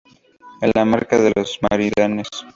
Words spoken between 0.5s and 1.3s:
En la comarca